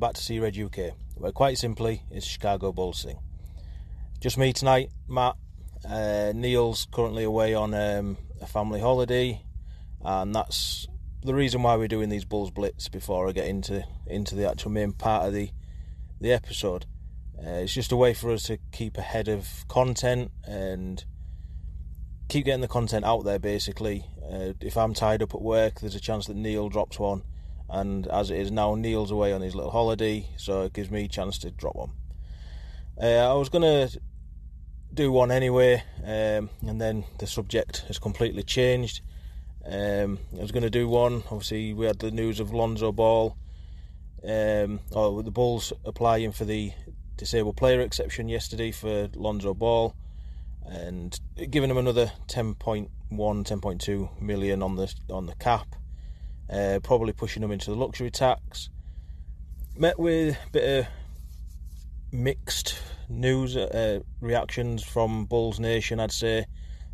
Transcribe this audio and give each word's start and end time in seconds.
Welcome 0.00 0.14
back 0.14 0.16
to 0.16 0.22
See 0.22 0.38
Red 0.40 0.56
UK, 0.56 0.94
where 1.16 1.30
quite 1.30 1.58
simply 1.58 2.04
is 2.10 2.24
Chicago 2.24 2.72
Bulls 2.72 3.04
thing. 3.04 3.18
Just 4.18 4.38
me 4.38 4.54
tonight, 4.54 4.88
Matt. 5.06 5.36
Uh, 5.86 6.32
Neil's 6.34 6.86
currently 6.90 7.22
away 7.22 7.52
on 7.52 7.74
um, 7.74 8.16
a 8.40 8.46
family 8.46 8.80
holiday, 8.80 9.42
and 10.02 10.34
that's 10.34 10.88
the 11.22 11.34
reason 11.34 11.62
why 11.62 11.76
we're 11.76 11.86
doing 11.86 12.08
these 12.08 12.24
Bulls 12.24 12.50
Blitz 12.50 12.88
before 12.88 13.28
I 13.28 13.32
get 13.32 13.46
into 13.46 13.84
into 14.06 14.34
the 14.34 14.48
actual 14.48 14.70
main 14.70 14.92
part 14.94 15.26
of 15.26 15.34
the 15.34 15.50
the 16.18 16.32
episode. 16.32 16.86
Uh, 17.38 17.60
it's 17.60 17.74
just 17.74 17.92
a 17.92 17.96
way 17.96 18.14
for 18.14 18.30
us 18.30 18.44
to 18.44 18.56
keep 18.72 18.96
ahead 18.96 19.28
of 19.28 19.46
content 19.68 20.30
and 20.44 21.04
keep 22.30 22.46
getting 22.46 22.62
the 22.62 22.68
content 22.68 23.04
out 23.04 23.26
there. 23.26 23.38
Basically, 23.38 24.06
uh, 24.32 24.54
if 24.62 24.78
I'm 24.78 24.94
tied 24.94 25.20
up 25.20 25.34
at 25.34 25.42
work, 25.42 25.80
there's 25.80 25.94
a 25.94 26.00
chance 26.00 26.26
that 26.26 26.36
Neil 26.36 26.70
drops 26.70 26.98
one, 26.98 27.22
and 27.70 28.06
as 28.08 28.30
it 28.30 28.38
is 28.38 28.50
now, 28.50 28.74
Neil's 28.74 29.10
away 29.10 29.32
on 29.32 29.40
his 29.40 29.54
little 29.54 29.70
holiday, 29.70 30.26
so 30.36 30.62
it 30.62 30.72
gives 30.72 30.90
me 30.90 31.04
a 31.04 31.08
chance 31.08 31.38
to 31.38 31.50
drop 31.50 31.76
one. 31.76 31.90
Uh, 33.00 33.30
I 33.30 33.32
was 33.34 33.48
gonna 33.48 33.88
do 34.92 35.12
one 35.12 35.30
anyway, 35.30 35.82
um, 36.04 36.50
and 36.66 36.80
then 36.80 37.04
the 37.18 37.26
subject 37.26 37.84
has 37.88 37.98
completely 37.98 38.42
changed. 38.42 39.00
Um, 39.64 40.18
I 40.36 40.40
was 40.40 40.52
going 40.52 40.62
to 40.62 40.70
do 40.70 40.88
one. 40.88 41.22
Obviously, 41.30 41.74
we 41.74 41.86
had 41.86 41.98
the 41.98 42.10
news 42.10 42.40
of 42.40 42.52
Lonzo 42.52 42.92
Ball, 42.92 43.36
um, 44.24 44.80
or 44.92 45.22
the 45.22 45.30
Bulls 45.30 45.72
applying 45.84 46.32
for 46.32 46.44
the 46.44 46.72
disabled 47.16 47.56
player 47.56 47.80
exception 47.80 48.28
yesterday 48.28 48.70
for 48.70 49.08
Lonzo 49.14 49.54
Ball, 49.54 49.94
and 50.64 51.18
giving 51.50 51.70
him 51.70 51.76
another 51.76 52.12
10.1, 52.26 52.88
10.2 53.10 54.20
million 54.20 54.62
on 54.62 54.76
the 54.76 54.92
on 55.10 55.26
the 55.26 55.34
cap. 55.34 55.76
Uh, 56.52 56.80
probably 56.82 57.12
pushing 57.12 57.42
them 57.42 57.52
into 57.52 57.70
the 57.70 57.76
luxury 57.76 58.10
tax. 58.10 58.70
Met 59.76 59.98
with 59.98 60.36
a 60.36 60.50
bit 60.50 60.78
of 60.80 60.86
mixed 62.12 62.76
news 63.08 63.56
uh, 63.56 64.00
reactions 64.20 64.82
from 64.82 65.26
Bulls 65.26 65.60
Nation. 65.60 66.00
I'd 66.00 66.12
say 66.12 66.46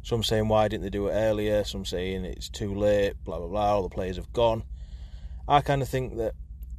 some 0.03 0.23
saying 0.23 0.49
why 0.49 0.69
didn't 0.69 0.84
they 0.84 0.91
do 0.91 1.09
it 1.09 1.12
earlier? 1.12 1.65
Some 1.65 1.84
saying 1.84 2.25
it's 2.25 2.49
too 2.49 2.75
late. 2.75 3.15
Blah 3.25 3.39
blah 3.39 3.49
blah. 3.49 3.75
All 3.75 3.83
the 3.83 3.89
players 3.89 4.17
have 4.17 4.33
gone. 4.33 4.62
I 5.49 5.61
kind 5.62 5.81
of 5.81 5.89
think 5.89 6.17
that 6.17 6.34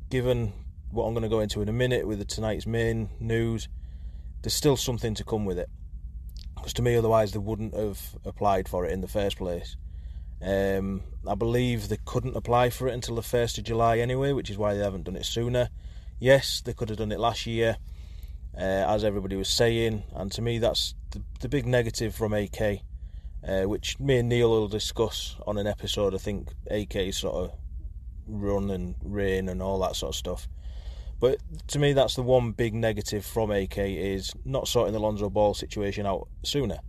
given 0.10 0.54
what 0.92 1.06
I'm 1.06 1.14
going 1.14 1.24
to 1.24 1.30
go 1.30 1.40
into 1.40 1.62
in 1.62 1.70
a 1.70 1.74
minute 1.74 2.08
with 2.08 2.26
tonight's 2.28 2.66
main 2.66 3.10
news, 3.20 3.68
there's 4.42 4.54
still 4.54 4.78
something 4.78 5.14
to 5.16 5.24
come 5.24 5.46
with 5.46 5.60
it. 5.60 5.70
Because 6.56 6.74
to 6.74 6.82
me, 6.82 6.96
otherwise 6.96 7.32
they 7.32 7.40
wouldn't 7.40 7.76
have 7.76 8.00
applied 8.26 8.70
for 8.70 8.86
it 8.86 8.92
in 8.92 9.02
the 9.02 9.08
first 9.08 9.38
place. 9.38 9.76
Um, 10.42 11.02
I 11.28 11.36
believe 11.36 11.90
they 11.90 11.98
couldn't 12.06 12.36
apply 12.36 12.70
for 12.70 12.88
it 12.88 12.94
until 12.94 13.16
the 13.16 13.24
first 13.24 13.58
of 13.58 13.64
July 13.64 14.00
anyway, 14.00 14.34
which 14.34 14.50
is 14.50 14.58
why 14.58 14.74
they 14.74 14.84
haven't 14.84 15.06
done 15.06 15.16
it 15.16 15.26
sooner. 15.26 15.70
Yes, 16.20 16.62
they 16.62 16.74
could 16.74 16.90
have 16.90 16.98
done 16.98 17.12
it 17.12 17.20
last 17.20 17.46
year, 17.46 17.78
uh, 18.56 18.62
as 18.62 19.04
everybody 19.04 19.36
was 19.36 19.50
saying, 19.50 20.04
and 20.16 20.32
to 20.32 20.42
me 20.42 20.58
that's 20.58 20.96
the, 21.12 21.22
the 21.42 21.50
big 21.50 21.66
negative 21.66 22.16
from 22.16 22.34
AK 22.34 22.82
uh, 23.48 23.64
which 23.64 24.00
me 24.00 24.18
and 24.18 24.30
Neil 24.30 24.50
will 24.50 24.68
discuss 24.68 25.36
on 25.46 25.58
an 25.58 25.68
episode. 25.68 26.14
I 26.14 26.18
think 26.18 26.50
AK 26.70 27.14
sort 27.14 27.36
of 27.36 27.52
run 28.28 28.70
and 28.70 28.96
rain 29.04 29.50
and 29.50 29.62
all 29.62 29.80
that 29.80 29.96
sort 29.96 30.10
of 30.10 30.16
stuff. 30.16 30.48
But 31.20 31.40
to 31.70 31.80
me, 31.80 31.94
that's 31.94 32.16
the 32.16 32.22
one 32.22 32.52
big 32.52 32.76
negative 32.76 33.26
from 33.26 33.52
AK 33.52 33.78
is 33.78 34.34
not 34.46 34.68
sorting 34.68 34.94
the 34.94 35.00
Lonzo 35.00 35.30
Ball 35.30 35.54
situation 35.54 36.06
out 36.06 36.28
sooner. 36.44 36.80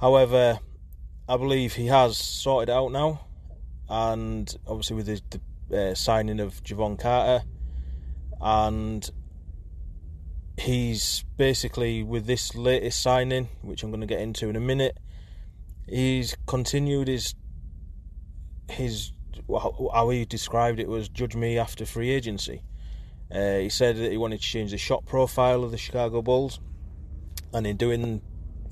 However, 0.00 0.58
I 1.30 1.36
believe 1.36 1.74
he 1.74 1.86
has 1.86 2.18
sorted 2.18 2.68
out 2.68 2.92
now, 2.92 3.26
and 3.88 4.54
obviously 4.66 4.96
with 4.96 5.06
the, 5.06 5.40
the 5.68 5.90
uh, 5.90 5.94
signing 5.94 6.40
of 6.40 6.62
Jevon 6.64 6.98
Carter, 6.98 7.44
and 8.40 9.08
he's 10.58 11.24
basically 11.36 12.02
with 12.02 12.26
this 12.26 12.54
latest 12.54 13.00
signing, 13.00 13.48
which 13.62 13.82
I'm 13.82 13.90
going 13.90 14.02
to 14.02 14.06
get 14.06 14.20
into 14.20 14.48
in 14.48 14.56
a 14.56 14.60
minute 14.60 14.98
he's 15.90 16.36
continued 16.46 17.08
his 17.08 17.34
his 18.70 19.12
how 19.48 20.08
he 20.10 20.24
described 20.24 20.78
it 20.78 20.88
was 20.88 21.08
judge 21.08 21.34
me 21.34 21.58
after 21.58 21.84
free 21.84 22.10
agency. 22.10 22.62
Uh, 23.32 23.58
he 23.58 23.68
said 23.68 23.96
that 23.96 24.10
he 24.10 24.16
wanted 24.16 24.40
to 24.40 24.46
change 24.46 24.70
the 24.70 24.78
shot 24.78 25.04
profile 25.06 25.64
of 25.64 25.70
the 25.72 25.78
Chicago 25.78 26.22
Bulls, 26.22 26.60
and 27.52 27.66
in 27.66 27.76
doing 27.76 28.22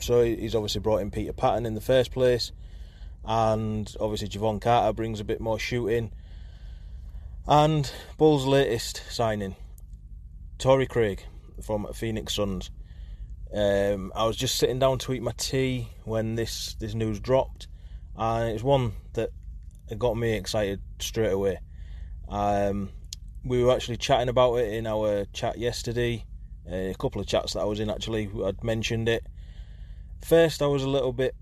so, 0.01 0.23
he's 0.23 0.55
obviously 0.55 0.81
brought 0.81 1.03
in 1.03 1.11
Peter 1.11 1.33
Patton 1.33 1.67
in 1.67 1.75
the 1.75 1.81
first 1.81 2.13
place, 2.13 2.53
and 3.25 3.95
obviously 4.01 4.29
Jevon 4.29 4.61
Carter 4.61 4.93
brings 4.93 5.21
a 5.21 5.25
bit 5.25 5.41
more 5.41 5.59
shooting. 5.59 6.13
And 7.47 7.91
Bulls' 8.19 8.47
latest 8.47 9.03
signing, 9.11 9.57
Torrey 10.59 10.87
Craig 10.87 11.25
from 11.63 11.87
Phoenix 11.95 12.35
Suns. 12.35 12.71
Um, 13.55 14.13
I 14.15 14.27
was 14.27 14.37
just 14.37 14.57
sitting 14.57 14.79
down 14.79 14.99
to 14.99 15.13
eat 15.15 15.23
my 15.23 15.33
tea 15.37 15.89
when 16.05 16.35
this, 16.35 16.75
this 16.79 16.95
news 16.95 17.21
dropped, 17.21 17.67
and 18.17 18.51
it's 18.51 18.63
one 18.63 18.93
that 19.15 19.31
got 19.97 20.17
me 20.17 20.33
excited 20.35 20.81
straight 20.99 21.33
away. 21.33 21.59
Um, 22.29 22.91
we 23.45 23.63
were 23.63 23.73
actually 23.73 23.97
chatting 23.97 24.29
about 24.29 24.57
it 24.57 24.73
in 24.73 24.87
our 24.87 25.25
chat 25.33 25.59
yesterday. 25.59 26.25
Uh, 26.71 26.75
a 26.91 26.95
couple 26.95 27.21
of 27.21 27.27
chats 27.27 27.55
that 27.55 27.61
I 27.61 27.65
was 27.65 27.81
in 27.81 27.89
actually 27.89 28.29
had 28.45 28.63
mentioned 28.63 29.09
it. 29.09 29.25
First, 30.25 30.63
I 30.63 30.67
was 30.67 30.83
a 30.83 30.89
little 30.89 31.13
bit 31.13 31.35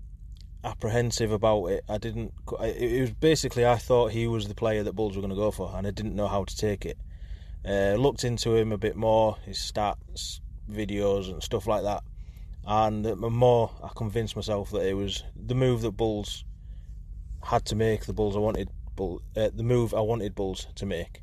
apprehensive 0.63 1.31
about 1.31 1.65
it. 1.67 1.83
I 1.89 1.97
didn't. 1.97 2.33
It 2.61 3.01
was 3.01 3.11
basically 3.11 3.65
I 3.65 3.77
thought 3.77 4.11
he 4.11 4.27
was 4.27 4.47
the 4.47 4.55
player 4.55 4.83
that 4.83 4.93
Bulls 4.93 5.15
were 5.15 5.21
going 5.21 5.29
to 5.29 5.35
go 5.35 5.51
for, 5.51 5.73
and 5.75 5.87
I 5.87 5.91
didn't 5.91 6.15
know 6.15 6.27
how 6.27 6.43
to 6.43 6.57
take 6.57 6.85
it. 6.85 6.97
Uh, 7.67 7.95
looked 7.95 8.23
into 8.23 8.55
him 8.55 8.71
a 8.71 8.77
bit 8.77 8.95
more, 8.95 9.37
his 9.45 9.57
stats, 9.57 10.39
videos 10.69 11.31
and 11.31 11.41
stuff 11.41 11.67
like 11.67 11.83
that. 11.83 12.03
And 12.65 13.05
the 13.05 13.15
more 13.15 13.71
I 13.81 13.89
convinced 13.95 14.35
myself 14.35 14.71
that 14.71 14.85
it 14.85 14.93
was 14.93 15.23
the 15.35 15.55
move 15.55 15.81
that 15.81 15.91
Bulls 15.91 16.43
had 17.41 17.63
to 17.65 17.75
make, 17.75 18.05
the 18.05 18.13
Bulls 18.13 18.35
I 18.35 18.39
wanted, 18.39 18.69
Bull, 18.95 19.21
uh, 19.37 19.49
the 19.53 19.63
move 19.63 19.93
I 19.93 20.01
wanted 20.01 20.35
Bulls 20.35 20.67
to 20.75 20.85
make. 20.85 21.21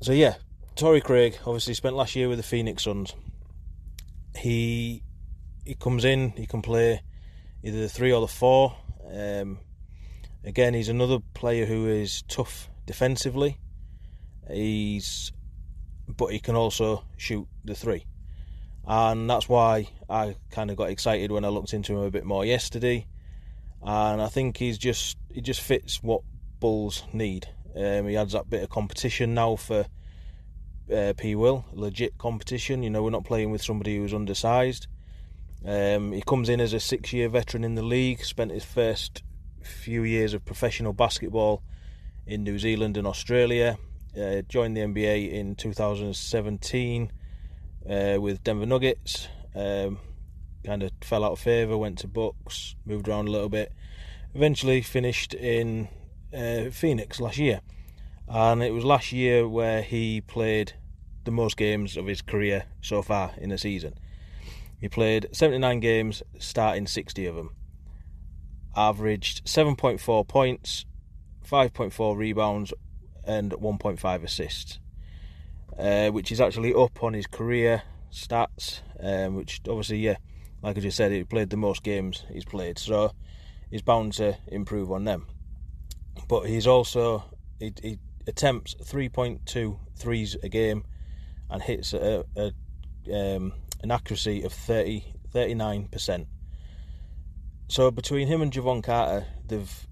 So 0.00 0.10
yeah, 0.10 0.34
Torrey 0.74 1.00
Craig 1.00 1.38
obviously 1.46 1.74
spent 1.74 1.94
last 1.94 2.16
year 2.16 2.28
with 2.28 2.38
the 2.38 2.44
Phoenix 2.44 2.82
Suns. 2.82 3.14
He 4.36 5.03
he 5.64 5.74
comes 5.74 6.04
in, 6.04 6.30
he 6.30 6.46
can 6.46 6.62
play 6.62 7.02
either 7.62 7.80
the 7.80 7.88
three 7.88 8.12
or 8.12 8.20
the 8.20 8.28
four. 8.28 8.76
Um, 9.12 9.58
again, 10.44 10.74
he's 10.74 10.88
another 10.88 11.18
player 11.34 11.66
who 11.66 11.86
is 11.86 12.22
tough 12.22 12.68
defensively. 12.86 13.58
He's 14.50 15.32
but 16.06 16.32
he 16.32 16.38
can 16.38 16.54
also 16.54 17.04
shoot 17.16 17.46
the 17.64 17.74
three. 17.74 18.04
And 18.86 19.28
that's 19.28 19.48
why 19.48 19.88
I 20.10 20.36
kind 20.50 20.70
of 20.70 20.76
got 20.76 20.90
excited 20.90 21.32
when 21.32 21.44
I 21.44 21.48
looked 21.48 21.72
into 21.72 21.94
him 21.94 22.00
a 22.00 22.10
bit 22.10 22.24
more 22.24 22.44
yesterday. 22.44 23.06
And 23.82 24.20
I 24.20 24.28
think 24.28 24.58
he's 24.58 24.78
just 24.78 25.16
he 25.32 25.40
just 25.40 25.60
fits 25.60 26.02
what 26.02 26.22
Bulls 26.60 27.04
need. 27.12 27.48
Um, 27.76 28.06
he 28.06 28.16
adds 28.16 28.32
that 28.32 28.48
bit 28.48 28.62
of 28.62 28.70
competition 28.70 29.34
now 29.34 29.56
for 29.56 29.86
uh, 30.94 31.12
P. 31.16 31.34
Will, 31.34 31.64
legit 31.72 32.18
competition. 32.18 32.82
You 32.82 32.90
know, 32.90 33.02
we're 33.02 33.10
not 33.10 33.24
playing 33.24 33.50
with 33.50 33.62
somebody 33.62 33.96
who's 33.96 34.14
undersized. 34.14 34.86
Um, 35.66 36.12
he 36.12 36.22
comes 36.22 36.48
in 36.48 36.60
as 36.60 36.72
a 36.72 36.80
six-year 36.80 37.28
veteran 37.28 37.64
in 37.64 37.74
the 37.74 37.82
league. 37.82 38.24
Spent 38.24 38.50
his 38.50 38.64
first 38.64 39.22
few 39.62 40.02
years 40.02 40.34
of 40.34 40.44
professional 40.44 40.92
basketball 40.92 41.62
in 42.26 42.44
New 42.44 42.58
Zealand 42.58 42.96
and 42.96 43.06
Australia. 43.06 43.78
Uh, 44.16 44.42
joined 44.42 44.76
the 44.76 44.82
NBA 44.82 45.32
in 45.32 45.54
2017 45.56 47.10
uh, 47.88 48.16
with 48.20 48.44
Denver 48.44 48.66
Nuggets. 48.66 49.28
Um, 49.54 49.98
kind 50.64 50.82
of 50.82 50.90
fell 51.02 51.24
out 51.24 51.32
of 51.32 51.38
favour, 51.38 51.76
went 51.76 51.98
to 51.98 52.08
Bucks, 52.08 52.76
moved 52.86 53.08
around 53.08 53.28
a 53.28 53.30
little 53.30 53.48
bit. 53.48 53.72
Eventually 54.34 54.82
finished 54.82 55.34
in 55.34 55.88
uh, 56.32 56.70
Phoenix 56.70 57.20
last 57.20 57.38
year. 57.38 57.60
And 58.28 58.62
it 58.62 58.72
was 58.72 58.84
last 58.84 59.12
year 59.12 59.48
where 59.48 59.82
he 59.82 60.20
played 60.20 60.72
the 61.24 61.30
most 61.30 61.56
games 61.56 61.96
of 61.96 62.06
his 62.06 62.22
career 62.22 62.64
so 62.80 63.02
far 63.02 63.32
in 63.38 63.50
a 63.50 63.58
season. 63.58 63.94
He 64.84 64.90
played 64.90 65.28
79 65.32 65.80
games, 65.80 66.22
starting 66.38 66.86
60 66.86 67.24
of 67.24 67.36
them. 67.36 67.56
Averaged 68.76 69.46
7.4 69.46 70.28
points, 70.28 70.84
5.4 71.42 72.14
rebounds, 72.14 72.74
and 73.26 73.52
1.5 73.52 74.22
assists, 74.22 74.80
uh, 75.78 76.10
which 76.10 76.30
is 76.30 76.38
actually 76.38 76.74
up 76.74 77.02
on 77.02 77.14
his 77.14 77.26
career 77.26 77.82
stats. 78.12 78.82
Um, 79.00 79.36
which 79.36 79.62
obviously, 79.66 80.00
yeah, 80.00 80.16
like 80.60 80.76
I 80.76 80.80
just 80.80 80.98
said, 80.98 81.12
he 81.12 81.24
played 81.24 81.48
the 81.48 81.56
most 81.56 81.82
games 81.82 82.26
he's 82.30 82.44
played, 82.44 82.78
so 82.78 83.12
he's 83.70 83.80
bound 83.80 84.12
to 84.14 84.36
improve 84.48 84.92
on 84.92 85.04
them. 85.04 85.28
But 86.28 86.42
he's 86.42 86.66
also 86.66 87.24
he, 87.58 87.72
he 87.82 87.98
attempts 88.26 88.74
3.2 88.74 89.78
threes 89.96 90.36
a 90.42 90.50
game 90.50 90.84
and 91.48 91.62
hits 91.62 91.94
a, 91.94 92.26
a 92.36 92.52
um, 93.10 93.54
an 93.84 93.90
accuracy 93.90 94.42
of 94.42 94.52
30 94.52 95.14
39%. 95.34 96.26
So 97.68 97.90
between 97.90 98.28
him 98.28 98.40
and 98.40 98.52
Jevon 98.52 98.82
Carter, 98.82 99.26
they've 99.46 99.86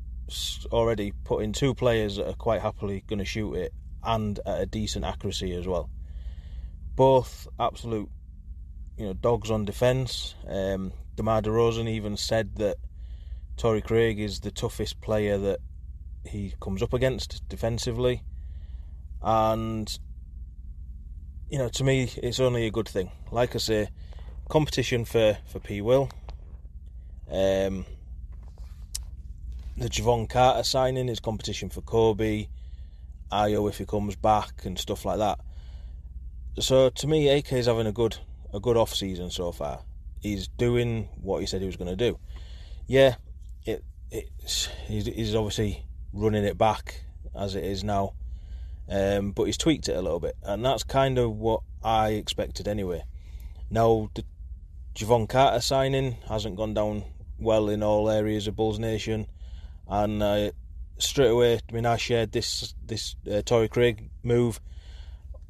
already 0.71 1.12
put 1.25 1.43
in 1.43 1.53
two 1.53 1.75
players 1.75 2.17
that 2.17 2.29
are 2.29 2.35
quite 2.35 2.62
happily 2.62 3.05
going 3.06 3.19
to 3.19 3.25
shoot 3.25 3.55
it 3.55 3.75
and 4.03 4.39
at 4.47 4.61
a 4.62 4.67
decent 4.67 5.05
accuracy 5.05 5.53
as 5.53 5.67
well. 5.67 5.91
Both 6.94 7.49
absolute, 7.59 8.09
you 8.97 9.06
know, 9.06 9.12
dogs 9.15 9.50
on 9.50 9.65
defence. 9.65 10.35
Um, 10.49 10.93
DeMar 11.17 11.43
DeRozan 11.43 11.88
even 11.88 12.17
said 12.17 12.56
that 12.56 12.77
Torrey 13.56 13.83
Craig 13.83 14.21
is 14.21 14.41
the 14.41 14.50
toughest 14.50 15.00
player 15.00 15.38
that 15.38 15.61
he 16.25 16.55
comes 16.61 16.83
up 16.83 16.93
against 16.93 17.47
defensively, 17.49 18.23
and 19.23 19.99
you 21.52 21.58
know, 21.58 21.69
to 21.69 21.84
me, 21.84 22.10
it's 22.22 22.40
only 22.40 22.66
a 22.66 22.70
good 22.70 22.88
thing. 22.88 23.10
Like 23.31 23.54
I 23.54 23.58
say, 23.58 23.90
competition 24.49 25.04
for 25.04 25.37
for 25.46 25.60
P 25.60 25.82
Will. 25.82 26.08
Um, 27.31 27.84
the 29.76 29.90
Jevon 29.90 30.31
Carter 30.31 30.62
signing 30.62 31.10
is 31.10 31.20
competition 31.20 31.69
for 31.69 31.82
Coby, 31.82 32.49
Ayo 33.31 33.69
if 33.69 33.76
he 33.76 33.84
comes 33.84 34.16
back 34.16 34.64
and 34.64 34.78
stuff 34.78 35.04
like 35.04 35.19
that. 35.19 35.40
So 36.58 36.88
to 36.88 37.06
me, 37.06 37.28
AK 37.28 37.52
is 37.52 37.66
having 37.66 37.87
a 37.87 37.93
good 37.93 38.16
a 38.54 38.58
good 38.58 38.78
off 38.78 38.94
season 38.94 39.31
so 39.31 39.52
far. 39.52 39.82
He's 40.20 40.49
doing 40.49 41.10
what 41.20 41.40
he 41.40 41.46
said 41.46 41.60
he 41.60 41.66
was 41.66 41.76
going 41.76 41.90
to 41.90 41.96
do. 41.96 42.19
Yeah, 42.87 43.16
it 43.66 43.84
it's 44.10 44.70
he's, 44.87 45.04
he's 45.04 45.34
obviously 45.34 45.84
running 46.14 46.44
it 46.44 46.56
back 46.56 47.04
as 47.34 47.56
it 47.56 47.64
is 47.64 47.84
now, 47.84 48.14
um, 48.88 49.32
but 49.32 49.44
he's 49.44 49.56
tweaked 49.56 49.88
it 49.88 49.96
a 49.96 50.02
little 50.02 50.20
bit, 50.20 50.37
and 50.43 50.64
that's 50.64 50.82
kind 50.82 51.19
of 51.19 51.37
what 51.37 51.62
I 51.82 52.11
expected 52.11 52.69
anyway. 52.69 53.05
Now 53.70 54.11
the 54.14 54.25
Jevon 54.94 55.29
Carter 55.29 55.61
signing 55.61 56.17
hasn't 56.29 56.56
gone 56.56 56.75
down 56.75 57.05
well 57.38 57.69
in 57.69 57.82
all 57.82 58.11
areas 58.11 58.46
of 58.46 58.56
Bulls 58.56 58.79
Nation 58.79 59.26
and 59.88 60.23
uh, 60.23 60.52
straight 60.99 61.31
away, 61.31 61.61
I 61.69 61.73
mean, 61.73 61.87
I 61.87 61.96
shared 61.96 62.32
this 62.32 62.75
this 62.84 63.17
uh, 63.31 63.43
Torrey 63.43 63.69
Craig 63.69 64.11
move 64.23 64.61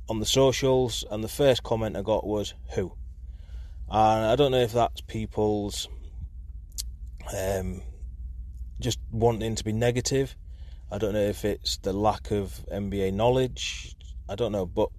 on 0.09 0.19
the 0.19 0.27
socials, 0.27 1.05
and 1.11 1.23
the 1.23 1.29
first 1.29 1.63
comment 1.63 1.97
I 1.97 2.03
got 2.03 2.27
was 2.27 2.55
"Who?" 2.75 2.93
And 3.89 4.27
I 4.27 4.37
don't 4.37 4.51
know 4.51 4.59
if 4.61 4.73
that's 4.73 5.01
people's 5.03 5.89
um, 7.37 7.83
just 8.81 8.99
wanting 9.11 9.55
to 9.55 9.65
be 9.65 9.73
negative. 9.73 10.35
I 10.93 10.99
don't 10.99 11.15
know 11.15 11.21
if 11.21 11.47
it's 11.47 11.79
the 11.79 11.95
lack 11.95 12.31
of 12.31 12.61
NBA 12.71 13.15
knowledge. 13.15 13.97
I 14.29 14.35
don't 14.35 14.53
know, 14.53 14.67
but 14.67 14.91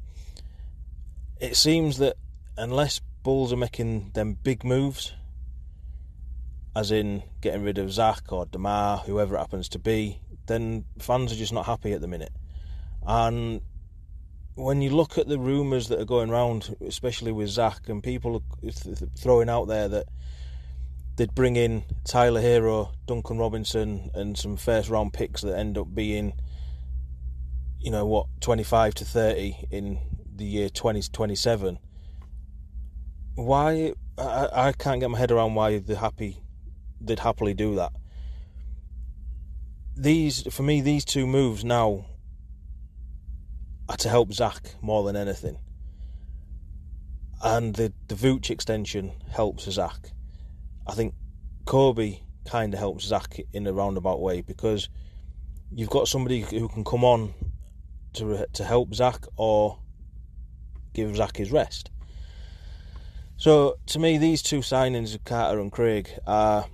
it 1.40 1.56
seems 1.56 2.00
that 2.00 2.16
unless 2.58 3.00
Bulls 3.22 3.54
are 3.54 3.58
making 3.58 4.10
them 4.16 4.34
big 4.34 4.64
moves, 4.64 5.14
as 6.76 6.90
in 6.90 7.22
getting 7.42 7.62
rid 7.62 7.78
of 7.78 7.94
Zach 7.94 8.32
or 8.32 8.48
Demar, 8.48 8.98
whoever 9.06 9.36
it 9.36 9.38
happens 9.38 9.70
to 9.70 9.80
be, 9.80 10.20
then 10.48 10.86
fans 10.98 11.32
are 11.32 11.36
just 11.36 11.54
not 11.54 11.68
happy 11.68 11.94
at 11.94 12.02
the 12.02 12.08
minute. 12.08 12.34
And 13.06 13.62
when 14.56 14.82
you 14.82 14.90
look 14.90 15.20
at 15.20 15.28
the 15.28 15.38
rumours 15.38 15.90
that 15.90 16.00
are 16.00 16.06
going 16.06 16.32
around, 16.32 16.76
especially 16.82 17.32
with 17.32 17.50
Zach, 17.50 17.88
and 17.88 18.02
people 18.02 18.42
throwing 19.16 19.48
out 19.48 19.68
there 19.68 19.88
that 19.90 20.08
they'd 21.16 21.34
bring 21.36 21.56
in 21.56 21.84
Tyler 22.04 22.42
Herro, 22.42 22.94
Duncan 23.06 23.38
Robinson, 23.38 24.10
and 24.14 24.38
some 24.38 24.58
first 24.58 24.90
round 24.90 25.14
picks 25.14 25.42
that 25.42 25.58
end 25.58 25.78
up 25.78 25.94
being, 25.94 26.34
you 27.80 27.92
know, 27.92 28.06
what, 28.06 28.28
25 28.42 28.96
to 28.96 29.06
30 29.06 29.68
in 29.72 30.00
the 30.36 30.46
year 30.46 30.70
2027. 30.70 31.80
Why? 33.36 33.94
I, 34.18 34.50
I 34.54 34.72
can't 34.74 35.00
get 35.00 35.10
my 35.10 35.18
head 35.18 35.32
around 35.32 35.56
why 35.56 35.80
they're 35.80 35.96
happy 35.96 36.44
they'd 37.04 37.20
happily 37.20 37.54
do 37.54 37.76
that. 37.76 37.92
These, 39.96 40.52
for 40.54 40.64
me, 40.64 40.82
these 40.82 41.06
two 41.06 41.28
moves 41.28 41.64
now 41.64 42.06
are 43.90 43.98
to 43.98 44.10
help 44.10 44.34
Zach 44.34 44.76
more 44.82 45.04
than 45.04 45.16
anything. 45.16 45.60
And 47.44 47.76
the, 47.76 47.94
the 48.08 48.16
Vooch 48.16 48.50
extension 48.50 49.12
helps 49.30 49.66
Zach. 49.70 50.12
I 50.88 50.94
think 50.94 51.14
Coby 51.66 52.22
kind 52.46 52.74
of 52.74 52.80
helps 52.80 53.06
Zach 53.06 53.40
in 53.54 53.68
a 53.68 53.74
roundabout 53.74 54.20
way 54.20 54.42
because 54.42 54.90
you've 55.72 55.90
got 55.90 56.08
somebody 56.08 56.42
who 56.42 56.68
can 56.68 56.84
come 56.84 57.04
on 57.04 57.34
to 58.14 58.46
to 58.54 58.64
help 58.64 58.94
Zach 58.94 59.26
or 59.38 59.80
give 60.94 61.16
Zach 61.16 61.38
his 61.38 61.52
rest. 61.52 61.90
So 63.38 63.78
to 63.88 64.00
me, 64.00 64.18
these 64.18 64.42
two 64.42 64.60
signings 64.60 65.16
of 65.16 65.24
Carter 65.24 65.60
and 65.60 65.72
Craig 65.72 66.10
are 66.28 66.66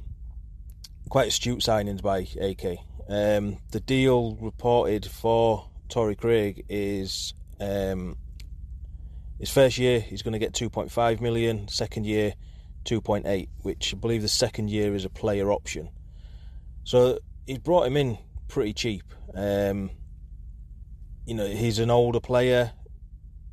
quite 1.09 1.29
astute 1.29 1.59
signings 1.59 2.01
by 2.01 2.27
AK. 2.39 2.79
Um, 3.07 3.57
the 3.71 3.79
deal 3.79 4.35
reported 4.35 5.05
for 5.05 5.67
Torrey 5.87 6.15
Craig 6.15 6.65
is 6.69 7.33
um, 7.59 8.17
his 9.39 9.49
first 9.49 9.77
year 9.77 9.99
he's 9.99 10.21
going 10.21 10.33
to 10.33 10.39
get 10.39 10.53
2.5 10.53 11.21
million, 11.21 11.67
second 11.67 12.05
year 12.05 12.33
2.8, 12.89 13.47
which 13.61 13.93
I 13.93 13.97
believe 13.97 14.21
the 14.21 14.27
second 14.27 14.69
year 14.69 14.95
is 14.95 15.05
a 15.05 15.09
player 15.09 15.51
option. 15.51 15.89
So 16.83 17.19
he's 17.45 17.59
brought 17.59 17.85
him 17.85 17.97
in 17.97 18.17
pretty 18.47 18.73
cheap. 18.73 19.03
Um, 19.35 19.91
you 21.25 21.35
know, 21.35 21.47
he's 21.47 21.79
an 21.79 21.91
older 21.91 22.19
player. 22.19 22.71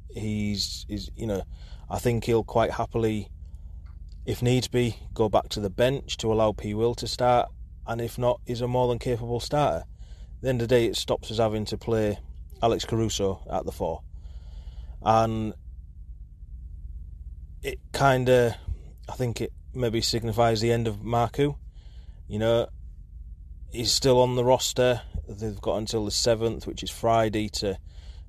He's, 0.08 0.86
he's, 0.88 1.10
you 1.14 1.26
know, 1.26 1.42
I 1.90 1.98
think 1.98 2.24
he'll 2.24 2.44
quite 2.44 2.70
happily 2.70 3.28
if 4.26 4.42
needs 4.42 4.66
be, 4.66 4.96
go 5.14 5.28
back 5.28 5.48
to 5.50 5.60
the 5.60 5.70
bench 5.70 6.16
to 6.18 6.32
allow 6.32 6.50
P. 6.52 6.74
Will 6.74 6.96
to 6.96 7.06
start, 7.06 7.48
and 7.86 8.00
if 8.00 8.18
not, 8.18 8.40
he's 8.44 8.60
a 8.60 8.66
more 8.66 8.88
than 8.88 8.98
capable 8.98 9.38
starter. 9.38 9.84
At 9.84 10.42
the 10.42 10.48
end 10.48 10.62
of 10.62 10.68
the 10.68 10.74
day, 10.74 10.86
it 10.86 10.96
stops 10.96 11.30
us 11.30 11.38
having 11.38 11.64
to 11.66 11.78
play 11.78 12.18
Alex 12.60 12.84
Caruso 12.84 13.40
at 13.48 13.64
the 13.64 13.72
four, 13.72 14.02
and 15.02 15.54
it 17.62 17.78
kind 17.92 18.28
of, 18.28 18.54
I 19.08 19.12
think 19.12 19.40
it 19.40 19.52
maybe 19.74 20.00
signifies 20.00 20.60
the 20.60 20.72
end 20.72 20.88
of 20.88 21.02
Marko. 21.02 21.58
You 22.28 22.38
know, 22.38 22.68
he's 23.70 23.92
still 23.92 24.20
on 24.20 24.36
the 24.36 24.44
roster. 24.44 25.02
They've 25.28 25.60
got 25.60 25.76
until 25.76 26.04
the 26.04 26.10
seventh, 26.10 26.66
which 26.66 26.82
is 26.82 26.90
Friday, 26.90 27.48
to 27.50 27.78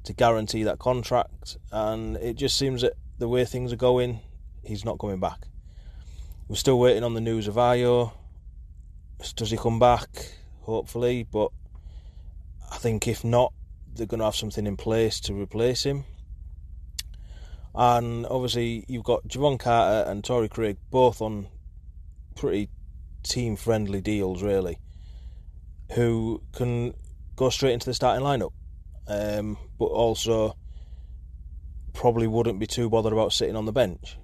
to 0.03 0.13
guarantee 0.13 0.63
that 0.63 0.79
contract, 0.79 1.57
and 1.71 2.15
it 2.17 2.35
just 2.35 2.57
seems 2.57 2.81
that 2.81 2.93
the 3.17 3.27
way 3.27 3.43
things 3.43 3.73
are 3.73 3.77
going, 3.77 4.21
he's 4.63 4.85
not 4.85 4.99
coming 4.99 5.19
back. 5.19 5.47
We're 6.47 6.55
still 6.55 6.79
waiting 6.79 7.03
on 7.03 7.13
the 7.13 7.21
news 7.21 7.47
of 7.47 7.55
Ayo. 7.55 8.13
Does 9.35 9.51
he 9.51 9.57
come 9.57 9.79
back? 9.79 10.07
Hopefully, 10.61 11.27
but 11.29 11.51
I 12.71 12.77
think 12.77 13.07
if 13.07 13.23
not, 13.23 13.51
they're 13.93 14.05
going 14.05 14.19
to 14.19 14.25
have 14.25 14.35
something 14.35 14.65
in 14.65 14.77
place 14.77 15.19
to 15.21 15.33
replace 15.33 15.83
him. 15.83 16.05
And 17.77 18.25
obviously, 18.25 18.85
you've 18.87 19.03
got 19.03 19.27
Jevon 19.27 19.59
Carter 19.59 20.09
and 20.09 20.23
Torrey 20.23 20.49
Craig 20.49 20.77
both 20.89 21.21
on 21.21 21.47
pretty 22.35 22.69
team 23.21 23.55
friendly 23.55 24.01
deals, 24.01 24.41
really, 24.41 24.79
who 25.93 26.41
can 26.53 26.95
go 27.35 27.51
straight 27.51 27.73
into 27.73 27.85
the 27.85 27.93
starting 27.93 28.25
lineup, 28.25 28.51
um, 29.07 29.59
but 29.77 29.85
also 29.85 30.55
probably 31.93 32.25
wouldn't 32.25 32.59
be 32.59 32.65
too 32.65 32.89
bothered 32.89 33.13
about 33.13 33.31
sitting 33.31 33.55
on 33.55 33.65
the 33.65 33.71
bench. 33.71 34.17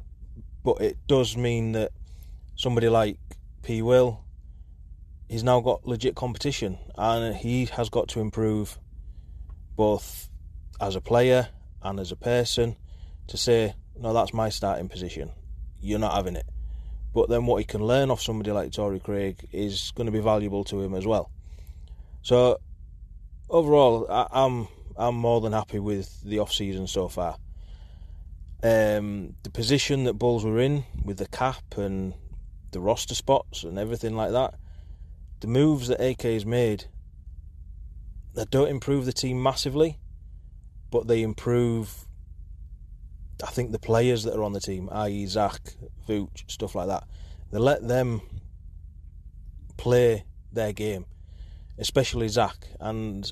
But 0.63 0.81
it 0.81 0.97
does 1.05 1.37
mean 1.37 1.73
that 1.73 1.91
somebody 2.55 2.89
like 2.89 3.19
P. 3.61 3.83
Will, 3.83 4.25
he's 5.29 5.43
now 5.43 5.59
got 5.59 5.85
legit 5.85 6.15
competition 6.15 6.79
and 6.97 7.35
he 7.35 7.65
has 7.65 7.89
got 7.89 8.07
to 8.09 8.19
improve 8.19 8.79
both 9.75 10.29
as 10.81 10.95
a 10.95 11.01
player 11.01 11.49
and 11.83 11.99
as 11.99 12.11
a 12.11 12.15
person 12.15 12.77
to 13.27 13.37
say, 13.37 13.75
no, 13.97 14.13
that's 14.13 14.33
my 14.33 14.49
starting 14.49 14.89
position. 14.89 15.31
You're 15.79 15.99
not 15.99 16.15
having 16.15 16.35
it. 16.35 16.45
But 17.13 17.29
then 17.29 17.45
what 17.45 17.57
he 17.57 17.65
can 17.65 17.83
learn 17.83 18.09
off 18.09 18.21
somebody 18.21 18.51
like 18.51 18.71
Torrey 18.71 18.99
Craig 18.99 19.47
is 19.51 19.91
going 19.95 20.07
to 20.07 20.11
be 20.11 20.19
valuable 20.19 20.63
to 20.65 20.81
him 20.81 20.95
as 20.95 21.05
well. 21.05 21.29
So 22.23 22.59
overall, 23.49 24.07
I, 24.09 24.27
am 24.31 24.67
I'm, 24.97 25.07
I'm 25.07 25.15
more 25.15 25.41
than 25.41 25.53
happy 25.53 25.79
with 25.79 26.21
the 26.23 26.39
off 26.39 26.51
season 26.51 26.87
so 26.87 27.07
far. 27.07 27.37
Um, 28.63 29.35
the 29.43 29.49
position 29.51 30.05
that 30.05 30.13
Bulls 30.13 30.45
were 30.45 30.59
in 30.59 30.85
with 31.03 31.17
the 31.17 31.27
cap 31.27 31.77
and 31.77 32.13
the 32.71 32.79
roster 32.79 33.15
spots 33.15 33.63
and 33.63 33.77
everything 33.77 34.15
like 34.15 34.31
that. 34.31 34.55
The 35.41 35.47
moves 35.47 35.89
that 35.89 36.01
AK 36.01 36.21
has 36.23 36.45
made 36.45 36.85
that 38.33 38.49
don't 38.49 38.69
improve 38.69 39.05
the 39.05 39.13
team 39.13 39.41
massively, 39.41 39.99
but 40.91 41.07
they 41.07 41.21
improve. 41.21 42.05
I 43.41 43.47
think 43.47 43.71
the 43.71 43.79
players 43.79 44.23
that 44.23 44.35
are 44.35 44.43
on 44.43 44.53
the 44.53 44.59
team, 44.59 44.89
i.e., 44.91 45.25
Zach, 45.25 45.59
Vooch, 46.07 46.49
stuff 46.49 46.75
like 46.75 46.87
that, 46.87 47.05
they 47.51 47.59
let 47.59 47.87
them 47.87 48.21
play 49.77 50.25
their 50.51 50.73
game, 50.73 51.05
especially 51.77 52.27
Zach. 52.27 52.67
And 52.79 53.31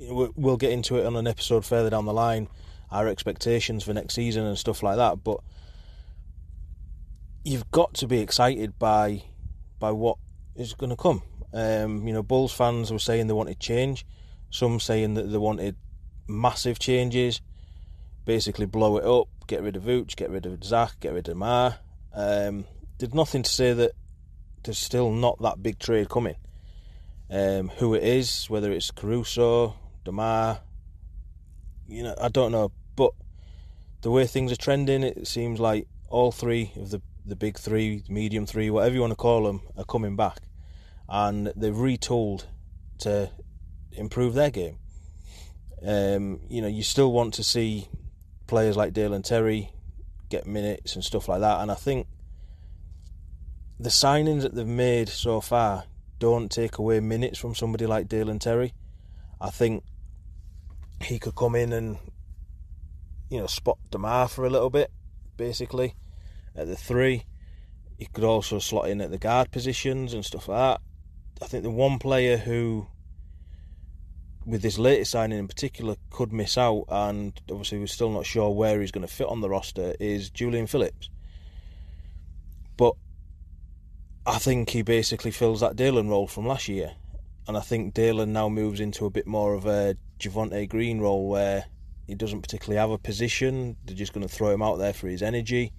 we'll 0.00 0.56
get 0.56 0.72
into 0.72 0.96
it 0.96 1.06
on 1.06 1.16
an 1.16 1.26
episode 1.26 1.64
further 1.64 1.90
down 1.90 2.04
the 2.04 2.12
line, 2.12 2.48
our 2.90 3.08
expectations 3.08 3.84
for 3.84 3.92
next 3.92 4.14
season 4.14 4.44
and 4.44 4.58
stuff 4.58 4.82
like 4.82 4.96
that. 4.96 5.22
But 5.24 5.40
you've 7.44 7.70
got 7.70 7.94
to 7.94 8.06
be 8.06 8.20
excited 8.20 8.78
by 8.78 9.22
by 9.78 9.90
what 9.92 10.18
is 10.56 10.74
going 10.74 10.90
to 10.90 10.96
come. 10.96 11.22
Um, 11.52 12.06
you 12.06 12.12
know, 12.12 12.22
Bulls 12.22 12.52
fans 12.52 12.90
were 12.90 12.98
saying 12.98 13.26
they 13.26 13.32
wanted 13.32 13.60
change. 13.60 14.04
Some 14.50 14.80
saying 14.80 15.14
that 15.14 15.30
they 15.30 15.38
wanted 15.38 15.76
massive 16.26 16.78
changes, 16.78 17.40
basically 18.28 18.66
blow 18.66 18.98
it 18.98 19.04
up, 19.06 19.26
get 19.46 19.62
rid 19.62 19.74
of 19.74 19.84
Vooch, 19.84 20.14
get 20.14 20.28
rid 20.28 20.44
of 20.44 20.62
Zach, 20.62 21.00
get 21.00 21.14
rid 21.14 21.26
of 21.30 21.36
Ma. 21.38 21.72
Um, 22.12 22.66
there's 22.98 23.14
nothing 23.14 23.42
to 23.42 23.50
say 23.50 23.72
that 23.72 23.92
there's 24.62 24.76
still 24.76 25.10
not 25.10 25.40
that 25.40 25.62
big 25.62 25.78
trade 25.78 26.10
coming. 26.10 26.36
Um, 27.30 27.68
who 27.78 27.94
it 27.94 28.04
is, 28.04 28.44
whether 28.50 28.70
it's 28.70 28.90
Caruso, 28.90 29.76
Demar, 30.04 30.60
you 31.88 32.02
know, 32.02 32.14
I 32.20 32.28
don't 32.28 32.52
know. 32.52 32.70
But 32.96 33.12
the 34.02 34.10
way 34.10 34.26
things 34.26 34.52
are 34.52 34.56
trending, 34.56 35.02
it 35.04 35.26
seems 35.26 35.58
like 35.58 35.88
all 36.10 36.30
three 36.30 36.72
of 36.76 36.90
the 36.90 37.00
the 37.24 37.36
big 37.36 37.58
three, 37.58 38.02
medium 38.10 38.44
three, 38.44 38.68
whatever 38.68 38.94
you 38.94 39.00
want 39.00 39.12
to 39.12 39.16
call 39.16 39.44
them, 39.44 39.62
are 39.78 39.84
coming 39.84 40.16
back, 40.16 40.40
and 41.08 41.50
they've 41.56 41.74
retooled 41.74 42.44
to 42.98 43.30
improve 43.92 44.34
their 44.34 44.50
game. 44.50 44.76
Um, 45.82 46.40
you 46.50 46.60
know, 46.60 46.68
you 46.68 46.82
still 46.82 47.10
want 47.10 47.32
to 47.34 47.42
see 47.42 47.88
players 48.48 48.76
like 48.76 48.92
Dalen 48.92 49.22
Terry 49.22 49.70
get 50.28 50.46
minutes 50.46 50.96
and 50.96 51.04
stuff 51.04 51.28
like 51.28 51.40
that, 51.40 51.60
and 51.60 51.70
I 51.70 51.74
think 51.74 52.08
the 53.78 53.90
signings 53.90 54.42
that 54.42 54.54
they've 54.54 54.66
made 54.66 55.08
so 55.08 55.40
far 55.40 55.84
don't 56.18 56.50
take 56.50 56.78
away 56.78 56.98
minutes 56.98 57.38
from 57.38 57.54
somebody 57.54 57.86
like 57.86 58.08
Dalen 58.08 58.40
Terry. 58.40 58.74
I 59.40 59.50
think 59.50 59.84
he 61.00 61.20
could 61.20 61.36
come 61.36 61.54
in 61.54 61.72
and 61.72 61.98
you 63.30 63.38
know 63.38 63.46
spot 63.46 63.78
Demar 63.90 64.26
for 64.26 64.44
a 64.44 64.50
little 64.50 64.70
bit, 64.70 64.90
basically 65.36 65.94
at 66.56 66.66
the 66.66 66.76
three. 66.76 67.24
He 67.96 68.06
could 68.06 68.24
also 68.24 68.58
slot 68.58 68.88
in 68.88 69.00
at 69.00 69.10
the 69.10 69.18
guard 69.18 69.50
positions 69.50 70.12
and 70.12 70.24
stuff 70.24 70.48
like 70.48 70.58
that. 70.58 70.80
I 71.42 71.46
think 71.46 71.62
the 71.62 71.70
one 71.70 71.98
player 71.98 72.36
who, 72.36 72.86
with 74.48 74.62
this 74.62 74.78
latest 74.78 75.10
signing 75.10 75.38
in 75.38 75.46
particular, 75.46 75.96
could 76.10 76.32
miss 76.32 76.56
out, 76.56 76.84
and 76.88 77.38
obviously 77.50 77.78
we're 77.78 77.86
still 77.86 78.10
not 78.10 78.24
sure 78.24 78.50
where 78.50 78.80
he's 78.80 78.90
going 78.90 79.06
to 79.06 79.12
fit 79.12 79.28
on 79.28 79.42
the 79.42 79.48
roster, 79.48 79.94
is 80.00 80.30
Julian 80.30 80.66
Phillips. 80.66 81.10
But 82.78 82.94
I 84.26 84.38
think 84.38 84.70
he 84.70 84.82
basically 84.82 85.32
fills 85.32 85.60
that 85.60 85.76
Dalen 85.76 86.08
role 86.08 86.26
from 86.26 86.46
last 86.46 86.66
year. 86.66 86.92
And 87.46 87.56
I 87.56 87.60
think 87.60 87.94
Dalen 87.94 88.32
now 88.32 88.48
moves 88.48 88.80
into 88.80 89.04
a 89.06 89.10
bit 89.10 89.26
more 89.26 89.54
of 89.54 89.66
a 89.66 89.96
Javonte 90.18 90.68
Green 90.68 91.00
role 91.00 91.28
where 91.28 91.64
he 92.06 92.14
doesn't 92.14 92.42
particularly 92.42 92.78
have 92.78 92.90
a 92.90 92.98
position. 92.98 93.76
They're 93.84 93.96
just 93.96 94.12
going 94.12 94.26
to 94.26 94.32
throw 94.32 94.50
him 94.50 94.62
out 94.62 94.76
there 94.76 94.92
for 94.94 95.08
his 95.08 95.22
energy. 95.22 95.72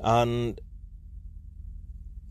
And 0.00 0.60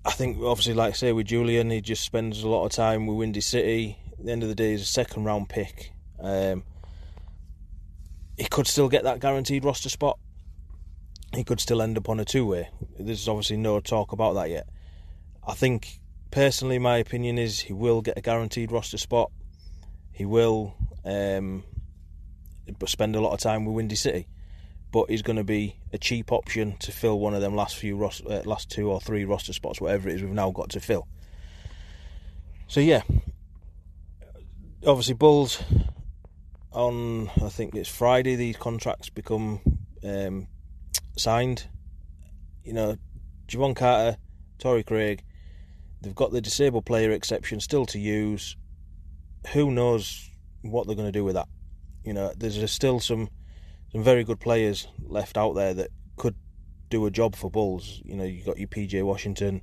I 0.05 0.11
think, 0.11 0.41
obviously, 0.41 0.73
like 0.73 0.93
I 0.93 0.95
say, 0.95 1.11
with 1.13 1.27
Julian, 1.27 1.69
he 1.69 1.81
just 1.81 2.03
spends 2.03 2.43
a 2.43 2.49
lot 2.49 2.65
of 2.65 2.71
time 2.71 3.07
with 3.07 3.17
Windy 3.17 3.41
City. 3.41 3.97
At 4.23 4.27
the 4.27 4.31
end 4.31 4.43
of 4.43 4.47
the 4.47 4.55
day, 4.55 4.71
he's 4.71 4.83
a 4.83 4.85
second 4.85 5.25
round 5.25 5.49
pick. 5.49 5.91
Um, 6.17 6.63
he 8.37 8.45
could 8.45 8.67
still 8.67 8.87
get 8.87 9.03
that 9.03 9.19
guaranteed 9.19 9.65
roster 9.65 9.89
spot. 9.89 10.17
He 11.35 11.43
could 11.43 11.59
still 11.59 11.81
end 11.81 11.97
up 11.97 12.07
on 12.07 12.21
a 12.21 12.23
two 12.23 12.45
way. 12.45 12.69
There's 12.97 13.27
obviously 13.27 13.57
no 13.57 13.81
talk 13.81 14.13
about 14.13 14.35
that 14.35 14.49
yet. 14.49 14.69
I 15.45 15.55
think 15.55 15.99
personally, 16.31 16.79
my 16.79 16.99
opinion 16.99 17.37
is 17.37 17.59
he 17.59 17.73
will 17.73 18.01
get 18.01 18.17
a 18.17 18.21
guaranteed 18.21 18.71
roster 18.71 18.97
spot. 18.97 19.29
He 20.13 20.23
will 20.23 20.73
um, 21.03 21.65
spend 22.85 23.17
a 23.17 23.19
lot 23.19 23.33
of 23.33 23.41
time 23.41 23.65
with 23.65 23.75
Windy 23.75 23.95
City, 23.95 24.29
but 24.93 25.09
he's 25.09 25.21
going 25.21 25.35
to 25.35 25.43
be 25.43 25.75
a 25.91 25.97
cheap 25.97 26.31
option 26.31 26.77
to 26.77 26.93
fill 26.93 27.19
one 27.19 27.33
of 27.33 27.41
them 27.41 27.57
last 27.57 27.75
few 27.75 28.01
uh, 28.01 28.41
last 28.45 28.71
two 28.71 28.89
or 28.89 29.01
three 29.01 29.25
roster 29.25 29.51
spots, 29.51 29.81
whatever 29.81 30.07
it 30.07 30.15
is 30.15 30.21
we've 30.21 30.31
now 30.31 30.49
got 30.49 30.69
to 30.69 30.79
fill. 30.79 31.09
So 32.69 32.79
yeah, 32.79 33.01
obviously 34.85 35.13
Bulls 35.13 35.61
on 36.71 37.29
I 37.41 37.49
think 37.49 37.75
it's 37.75 37.89
Friday 37.89 38.35
these 38.35 38.57
contracts 38.57 39.09
become 39.09 39.61
um, 40.03 40.47
signed. 41.17 41.67
You 42.63 42.73
know, 42.73 42.97
Jevon 43.47 43.75
Carter, 43.75 44.17
Torrey 44.57 44.83
Craig, 44.83 45.23
They've 46.03 46.13
got 46.13 46.33
the 46.33 46.41
disabled 46.41 46.85
player 46.85 47.11
exception 47.11 47.61
still 47.61 47.85
to 47.87 47.97
use. 47.97 48.57
Who 49.53 49.71
knows 49.71 50.29
what 50.61 50.85
they're 50.85 50.97
going 50.97 51.07
to 51.07 51.17
do 51.17 51.23
with 51.23 51.35
that? 51.35 51.47
You 52.03 52.11
know, 52.13 52.33
there's 52.35 52.69
still 52.71 52.99
some 52.99 53.29
some 53.93 54.03
very 54.03 54.25
good 54.25 54.41
players 54.41 54.87
left 55.01 55.37
out 55.37 55.53
there 55.53 55.73
that 55.75 55.91
could 56.17 56.35
do 56.89 57.05
a 57.05 57.11
job 57.11 57.37
for 57.37 57.49
Bulls. 57.49 58.01
You 58.03 58.17
know, 58.17 58.25
you've 58.25 58.45
got 58.45 58.57
your 58.57 58.67
PJ 58.67 59.01
Washington, 59.03 59.61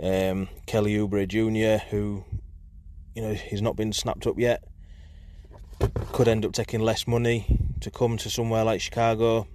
um, 0.00 0.48
Kelly 0.66 0.94
Oubre 0.94 1.26
Jr., 1.26 1.84
who, 1.90 2.24
you 3.18 3.24
know, 3.24 3.34
he's 3.34 3.60
not 3.60 3.74
been 3.74 3.92
snapped 3.92 4.28
up 4.28 4.38
yet. 4.38 4.62
Could 6.12 6.28
end 6.28 6.44
up 6.44 6.52
taking 6.52 6.78
less 6.78 7.08
money 7.08 7.58
to 7.80 7.90
come 7.90 8.16
to 8.16 8.30
somewhere 8.30 8.62
like 8.62 8.80
Chicago, 8.80 9.48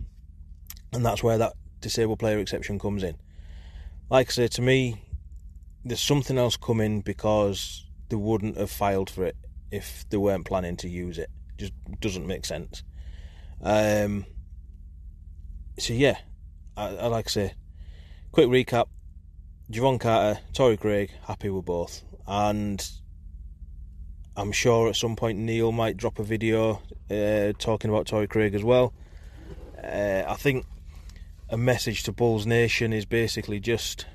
and 0.91 1.05
that's 1.05 1.23
where 1.23 1.37
that 1.37 1.53
disabled 1.79 2.19
player 2.19 2.39
exception 2.39 2.77
comes 2.77 3.03
in. 3.03 3.15
Like 4.09 4.27
I 4.27 4.31
say, 4.31 4.47
to 4.49 4.61
me, 4.61 5.01
there's 5.85 6.01
something 6.01 6.37
else 6.37 6.57
coming 6.57 6.99
because 6.99 7.85
they 8.09 8.17
wouldn't 8.17 8.57
have 8.57 8.69
filed 8.69 9.09
for 9.09 9.23
it 9.23 9.37
if 9.71 10.03
they 10.09 10.17
weren't 10.17 10.43
planning 10.43 10.75
to 10.77 10.89
use 10.89 11.17
it. 11.17 11.29
Just 11.57 11.71
doesn't 12.01 12.27
make 12.27 12.43
sense. 12.43 12.83
Um, 13.61 14.25
so 15.79 15.93
yeah, 15.93 16.17
I, 16.75 16.87
I 16.87 17.07
like 17.07 17.27
to 17.27 17.31
say, 17.31 17.53
quick 18.33 18.49
recap: 18.49 18.87
Jevon 19.71 20.01
Carter, 20.01 20.41
Torrey 20.51 20.75
Craig, 20.75 21.11
happy 21.27 21.49
with 21.49 21.63
both, 21.63 22.03
and 22.27 22.85
I'm 24.35 24.51
sure 24.51 24.89
at 24.89 24.95
some 24.95 25.15
point 25.15 25.37
Neil 25.37 25.71
might 25.71 25.95
drop 25.95 26.17
a 26.17 26.23
video 26.23 26.81
uh, 27.11 27.53
talking 27.59 27.91
about 27.91 28.07
Torrey 28.07 28.27
Craig 28.27 28.55
as 28.55 28.63
well. 28.63 28.93
Uh, 29.83 30.23
I 30.27 30.35
think 30.35 30.65
a 31.49 31.57
message 31.57 32.03
to 32.03 32.11
Bulls 32.11 32.47
Nation 32.47 32.93
is 32.93 33.05
basically 33.05 33.59
just 33.59 34.07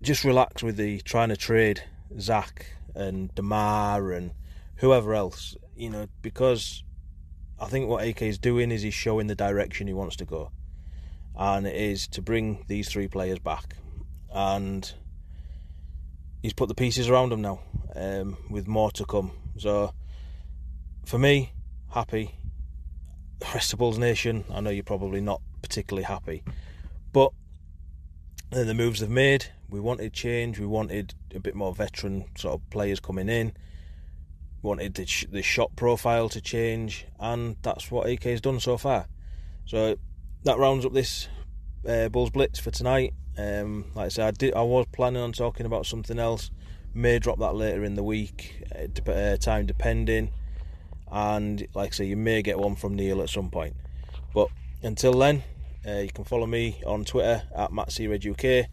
just 0.00 0.22
relax 0.22 0.62
with 0.62 0.76
the 0.76 1.00
trying 1.00 1.30
to 1.30 1.36
trade 1.36 1.82
Zach 2.20 2.66
and 2.94 3.34
Demar 3.34 4.12
and 4.12 4.30
whoever 4.76 5.14
else, 5.14 5.56
you 5.76 5.90
know, 5.90 6.06
because 6.22 6.84
I 7.58 7.66
think 7.66 7.88
what 7.88 8.06
AK 8.06 8.22
is 8.22 8.38
doing 8.38 8.70
is 8.70 8.82
he's 8.82 8.94
showing 8.94 9.26
the 9.26 9.34
direction 9.34 9.88
he 9.88 9.92
wants 9.92 10.14
to 10.16 10.24
go, 10.24 10.52
and 11.36 11.66
it 11.66 11.74
is 11.74 12.06
to 12.08 12.22
bring 12.22 12.64
these 12.68 12.88
three 12.88 13.08
players 13.08 13.40
back, 13.40 13.74
and 14.32 14.92
he's 16.48 16.54
put 16.54 16.68
the 16.68 16.74
pieces 16.74 17.10
around 17.10 17.30
him 17.30 17.42
now, 17.42 17.60
um, 17.94 18.34
with 18.48 18.66
more 18.66 18.90
to 18.90 19.04
come. 19.04 19.32
So, 19.58 19.92
for 21.04 21.18
me, 21.18 21.52
happy. 21.90 22.36
Rest 23.52 23.74
of 23.74 23.80
Bulls 23.80 23.98
Nation, 23.98 24.46
I 24.50 24.60
know 24.60 24.70
you're 24.70 24.82
probably 24.82 25.20
not 25.20 25.42
particularly 25.60 26.04
happy, 26.04 26.42
but 27.12 27.32
the 28.50 28.72
moves 28.72 29.00
they've 29.00 29.10
made, 29.10 29.44
we 29.68 29.78
wanted 29.78 30.14
change. 30.14 30.58
We 30.58 30.64
wanted 30.64 31.12
a 31.34 31.38
bit 31.38 31.54
more 31.54 31.74
veteran 31.74 32.24
sort 32.34 32.54
of 32.54 32.70
players 32.70 32.98
coming 32.98 33.28
in. 33.28 33.52
Wanted 34.62 34.94
the, 34.94 35.04
sh- 35.04 35.26
the 35.30 35.42
shot 35.42 35.76
profile 35.76 36.30
to 36.30 36.40
change, 36.40 37.04
and 37.20 37.56
that's 37.60 37.90
what 37.90 38.08
AK 38.08 38.22
has 38.22 38.40
done 38.40 38.58
so 38.58 38.78
far. 38.78 39.06
So 39.66 39.98
that 40.44 40.56
rounds 40.56 40.86
up 40.86 40.94
this 40.94 41.28
uh, 41.86 42.08
Bulls 42.08 42.30
Blitz 42.30 42.58
for 42.58 42.70
tonight. 42.70 43.14
Um, 43.36 43.86
like 43.94 44.06
I 44.06 44.08
said, 44.08 44.26
I 44.26 44.30
did. 44.32 44.54
I 44.54 44.62
was 44.62 44.86
planning 44.92 45.22
on 45.22 45.32
talking 45.32 45.66
about 45.66 45.86
something 45.86 46.18
else. 46.18 46.50
May 46.94 47.18
drop 47.18 47.38
that 47.38 47.54
later 47.54 47.84
in 47.84 47.94
the 47.94 48.02
week, 48.02 48.64
uh, 48.74 49.10
uh 49.10 49.36
time 49.36 49.66
depending. 49.66 50.30
And 51.10 51.66
like 51.74 51.92
I 51.92 51.94
say, 51.94 52.04
you 52.06 52.16
may 52.16 52.42
get 52.42 52.58
one 52.58 52.74
from 52.76 52.96
Neil 52.96 53.22
at 53.22 53.30
some 53.30 53.50
point. 53.50 53.76
But 54.34 54.48
until 54.82 55.12
then, 55.12 55.42
uh, 55.86 55.98
you 55.98 56.10
can 56.10 56.24
follow 56.24 56.46
me 56.46 56.80
on 56.86 57.04
Twitter 57.04 57.42
at 57.54 57.70
MattCRedUK. 57.70 58.44
You 58.44 58.64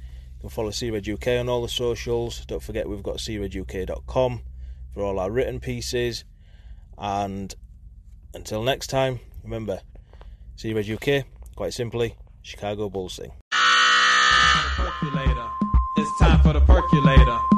can 0.42 0.50
follow 0.50 0.72
See 0.72 0.92
Red 0.92 1.08
UK 1.08 1.28
on 1.40 1.50
all 1.50 1.62
the 1.62 1.70
socials. 1.70 2.46
Don't 2.46 2.62
forget 2.62 2.90
we've 2.90 3.04
got 3.04 3.18
seereduk.com 3.18 4.42
for 4.94 5.04
all 5.04 5.20
our 5.20 5.32
written 5.32 5.60
pieces. 5.60 6.26
And 6.98 7.54
until 8.34 8.64
next 8.64 8.88
time, 8.88 9.20
remember, 9.44 9.82
See 10.56 10.74
Red 10.74 10.90
UK, 10.90 11.26
quite 11.56 11.74
simply, 11.74 12.16
Chicago 12.46 12.92
Bulls 12.92 13.16
thing. 13.16 13.32
It's 15.98 16.20
time 16.20 16.40
for 16.42 16.54
the 16.54 16.62
percolator. 16.62 17.55